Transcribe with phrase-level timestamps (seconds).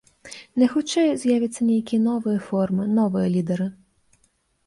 [0.61, 3.67] Найхутчэй, з'явяцца нейкія новыя формы, новыя лідэры.